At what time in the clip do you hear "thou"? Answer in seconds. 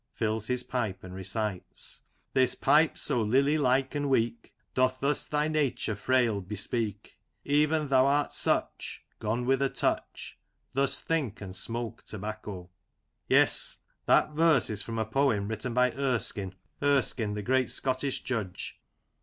7.89-8.07